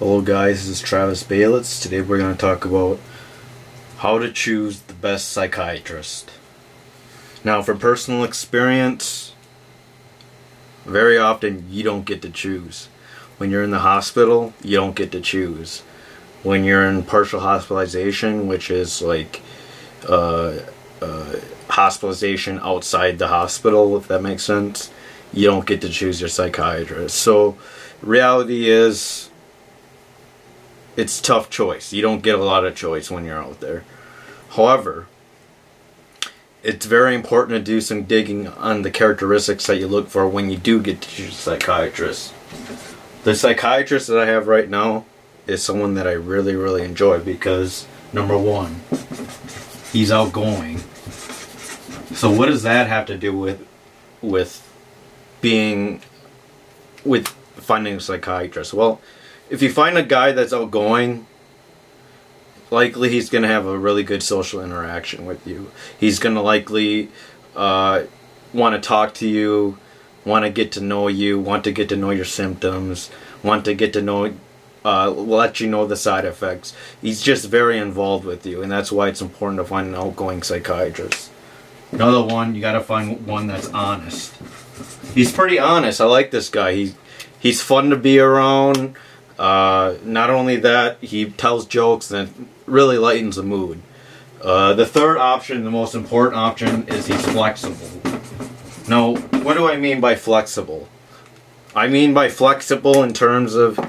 [0.00, 1.80] Hello guys, this is Travis Balitz.
[1.80, 2.98] Today we're going to talk about
[3.98, 6.32] how to choose the best psychiatrist.
[7.44, 9.36] Now for personal experience,
[10.84, 12.88] very often you don't get to choose.
[13.38, 15.82] When you're in the hospital, you don't get to choose.
[16.42, 19.42] When you're in partial hospitalization, which is like
[20.08, 20.58] uh,
[21.00, 21.36] uh,
[21.68, 24.90] hospitalization outside the hospital, if that makes sense,
[25.32, 27.14] you don't get to choose your psychiatrist.
[27.14, 27.56] So
[28.02, 29.30] reality is
[30.96, 31.92] it's tough choice.
[31.92, 33.84] You don't get a lot of choice when you're out there.
[34.50, 35.06] However,
[36.62, 40.50] it's very important to do some digging on the characteristics that you look for when
[40.50, 42.32] you do get to your psychiatrist.
[43.24, 45.04] The psychiatrist that I have right now
[45.46, 48.80] is someone that I really, really enjoy because number one,
[49.92, 50.78] he's outgoing.
[52.14, 53.66] So what does that have to do with
[54.22, 54.60] with
[55.40, 56.00] being
[57.04, 58.72] with finding a psychiatrist?
[58.72, 59.00] Well,
[59.54, 61.26] if you find a guy that's outgoing,
[62.70, 65.70] likely he's going to have a really good social interaction with you.
[65.98, 67.08] He's going to likely
[67.54, 68.02] uh,
[68.52, 69.78] want to talk to you,
[70.24, 73.10] want to get to know you, want to get to know your symptoms,
[73.44, 74.34] want to get to know,
[74.84, 76.74] uh, let you know the side effects.
[77.00, 80.42] He's just very involved with you, and that's why it's important to find an outgoing
[80.42, 81.30] psychiatrist.
[81.92, 84.34] Another one, you got to find one that's honest.
[85.14, 86.00] He's pretty honest.
[86.00, 86.74] I like this guy.
[86.74, 86.94] He,
[87.38, 88.96] he's fun to be around.
[89.38, 93.82] Uh, not only that, he tells jokes and really lightens the mood.
[94.42, 97.88] Uh, the third option, the most important option, is he's flexible.
[98.88, 100.88] Now, what do I mean by flexible?
[101.74, 103.80] I mean by flexible in terms of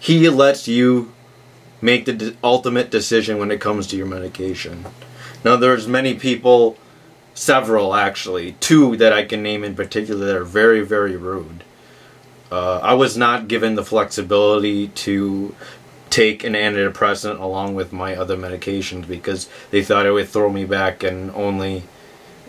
[0.00, 1.12] he lets you
[1.80, 4.86] make the de ultimate decision when it comes to your medication.
[5.44, 6.78] Now, there's many people,
[7.34, 11.62] several actually, two that I can name in particular that are very, very rude.
[12.54, 15.56] Uh, I was not given the flexibility to
[16.08, 20.64] take an antidepressant along with my other medications because they thought it would throw me
[20.64, 21.82] back and only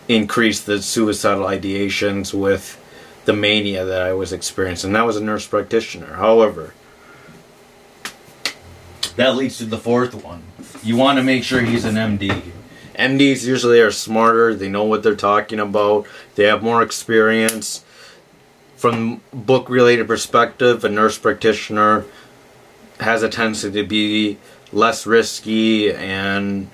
[0.08, 2.80] increase the suicidal ideations with
[3.26, 4.94] the mania that I was experiencing.
[4.94, 6.18] That was a nurse practitioner.
[6.18, 6.76] However,
[9.16, 10.44] that leads to the fourth one.
[10.84, 12.44] You want to make sure he's an MD.
[12.94, 17.84] MDs usually are smarter, they know what they're talking about, they have more experience
[18.86, 22.06] from book related perspective, a nurse practitioner
[23.00, 24.38] has a tendency to be
[24.72, 26.70] less risky and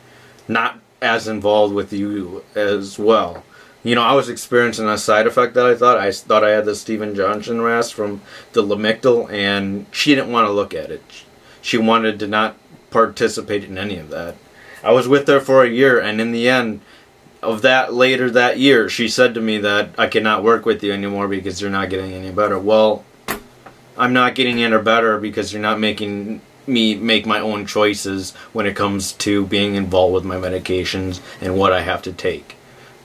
[0.45, 3.45] not as involved with you as well.
[3.81, 6.65] You know, I was experiencing a side effect that I thought I thought I had
[6.65, 8.19] the Steven Johnson rash from
[8.51, 11.23] the Lamictal, and she didn't want to look at it.
[11.61, 12.57] She wanted to not
[12.89, 14.35] participate in any of that.
[14.83, 16.81] I was with her for a year, and in the end,
[17.41, 20.93] of that later that year, she said to me that I cannot work with you
[20.93, 22.59] anymore because you're not getting any better.
[22.59, 23.03] Well,
[23.97, 28.65] I'm not getting any better because you're not making me make my own choices when
[28.65, 32.55] it comes to being involved with my medications and what I have to take.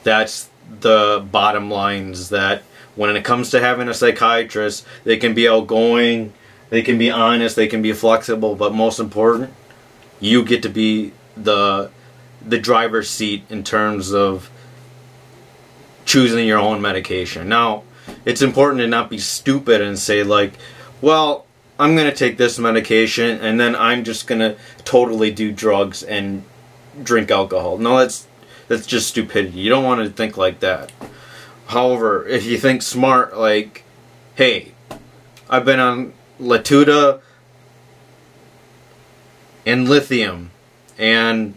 [0.05, 0.49] That's
[0.81, 2.63] the bottom lines that
[2.95, 6.33] when it comes to having a psychiatrist, they can be outgoing,
[6.71, 9.53] they can be honest, they can be flexible, but most important,
[10.21, 11.91] you get to be the
[12.47, 14.51] the driver's seat in terms of
[16.05, 17.49] choosing your own medication.
[17.49, 17.83] Now,
[18.25, 20.53] it's important to not be stupid and say like,
[21.01, 21.45] well,
[21.79, 26.03] I'm going to take this medication and then I'm just going to totally do drugs
[26.03, 26.45] and
[27.03, 27.79] drink alcohol.
[27.79, 28.27] No, that's
[28.69, 29.59] that's just stupidity.
[29.59, 30.91] You don't want to think like that.
[31.67, 33.85] However, if you think smart like,
[34.35, 34.73] hey,
[35.51, 37.21] I've been on Latuda
[39.65, 40.51] and lithium
[40.99, 41.55] and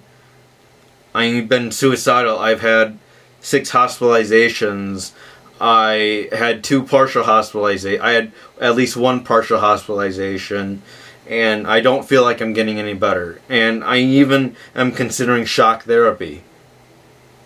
[1.13, 2.39] I've been suicidal.
[2.39, 2.97] I've had
[3.41, 5.11] six hospitalizations.
[5.59, 7.99] I had two partial hospitalizations.
[7.99, 8.31] I had
[8.61, 10.81] at least one partial hospitalization.
[11.27, 13.39] And I don't feel like I'm getting any better.
[13.49, 16.43] And I even am considering shock therapy.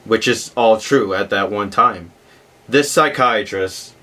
[0.06, 2.12] Which is all true at that one time.
[2.68, 3.94] This psychiatrist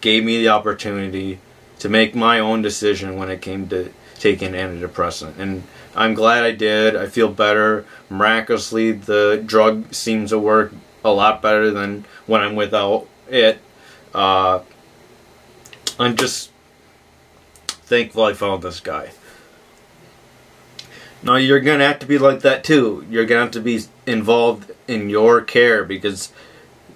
[0.00, 1.38] gave me the opportunity
[1.78, 3.92] to make my own decision when it came to
[4.22, 5.36] taking antidepressant.
[5.36, 5.64] And
[5.96, 6.94] I'm glad I did.
[6.94, 7.84] I feel better.
[8.08, 10.72] Miraculously, the drug seems to work
[11.04, 13.58] a lot better than when I'm without it.
[14.14, 14.60] Uh,
[15.98, 16.52] I'm just
[17.66, 19.10] thankful I found this guy.
[21.24, 23.04] Now, you're going to have to be like that too.
[23.10, 26.32] You're going to have to be involved in your care because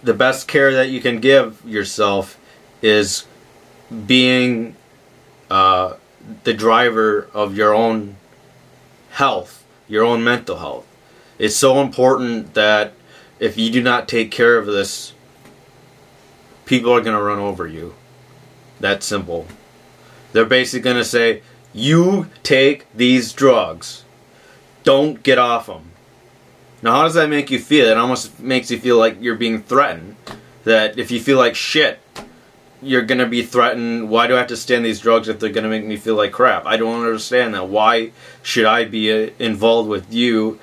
[0.02, 2.38] the best care that you can give yourself
[2.82, 3.26] is
[4.06, 4.76] being
[5.50, 5.94] uh,
[6.44, 8.16] the driver of your own
[9.10, 10.86] health, your own mental health.
[11.38, 12.92] It's so important that
[13.38, 15.12] if you do not take care of this,
[16.64, 17.94] people are going to run over you.
[18.80, 19.46] That simple.
[20.32, 21.42] They're basically going to say,
[21.72, 24.04] You take these drugs.
[24.82, 25.92] Don't get off them.
[26.82, 27.86] Now, how does that make you feel?
[27.86, 30.16] It almost makes you feel like you're being threatened.
[30.64, 32.00] That if you feel like shit,
[32.82, 34.08] you're gonna be threatened.
[34.08, 36.32] Why do I have to stand these drugs if they're gonna make me feel like
[36.32, 36.66] crap?
[36.66, 37.68] I don't understand that.
[37.68, 38.12] Why
[38.42, 40.58] should I be uh, involved with you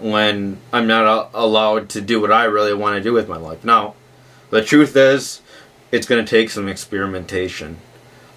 [0.00, 3.64] when I'm not allowed to do what I really want to do with my life?
[3.64, 3.94] Now,
[4.50, 5.40] the truth is,
[5.90, 7.78] it's gonna take some experimentation.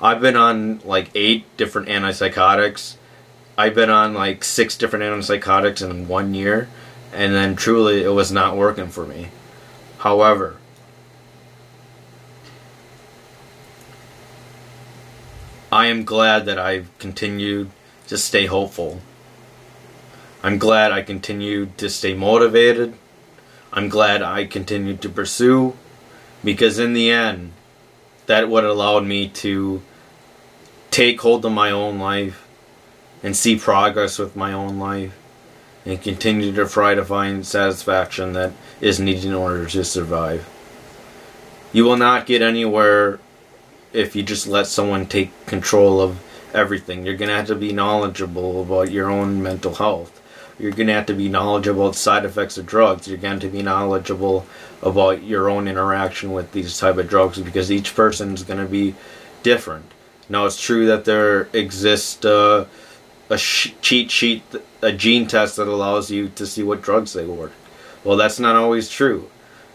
[0.01, 2.95] I've been on like eight different antipsychotics.
[3.57, 6.69] I've been on like six different antipsychotics in one year,
[7.13, 9.27] and then truly it was not working for me.
[9.99, 10.55] However,
[15.71, 17.69] I am glad that I've continued
[18.07, 19.01] to stay hopeful.
[20.41, 22.95] I'm glad I continued to stay motivated.
[23.71, 25.75] I'm glad I continued to pursue
[26.43, 27.53] because in the end,
[28.25, 29.81] that what allowed me to
[30.89, 32.47] take hold of my own life
[33.21, 35.15] and see progress with my own life
[35.85, 40.47] and continue to try to find satisfaction that is needed in order to survive.
[41.73, 43.19] You will not get anywhere
[43.93, 46.19] if you just let someone take control of
[46.53, 47.05] everything.
[47.05, 50.15] You're going to have to be knowledgeable about your own mental health.
[50.59, 53.07] You're going to have to be knowledgeable about side effects of drugs.
[53.07, 54.45] You're going to be knowledgeable
[54.81, 58.69] about your own interaction with these type of drugs because each person is going to
[58.69, 58.95] be
[59.41, 59.85] different.
[60.27, 62.67] Now it's true that there exists uh,
[63.29, 64.43] a sh- cheat sheet,
[64.81, 67.53] a gene test that allows you to see what drugs they work.
[68.03, 69.29] Well, that's not always true.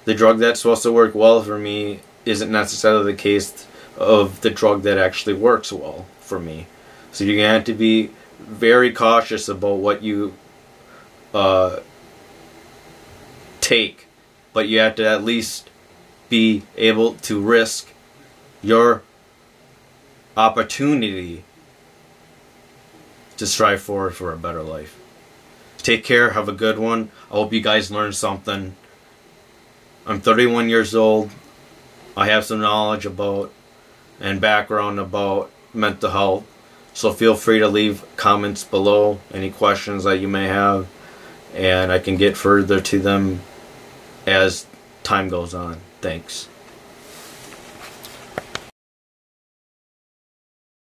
[0.04, 3.66] The drug that's supposed to work well for me isn't necessarily the case
[3.96, 6.66] of the drug that actually works well for me.
[7.12, 10.34] So you're gonna have to be very cautious about what you
[11.32, 11.80] uh,
[13.60, 14.06] take,
[14.52, 15.70] but you have to at least
[16.28, 17.88] be able to risk
[18.62, 19.02] your
[20.36, 21.44] opportunity
[23.36, 24.98] to strive forward for a better life.
[25.78, 27.10] Take care, have a good one.
[27.30, 28.74] I hope you guys learned something.
[30.06, 31.30] I'm 31 years old.
[32.16, 33.52] I have some knowledge about
[34.20, 36.44] and background about mental health.
[36.92, 40.86] So feel free to leave comments below, any questions that you may have,
[41.54, 43.40] and I can get further to them
[44.26, 44.66] as
[45.02, 45.78] time goes on.
[46.00, 46.48] Thanks.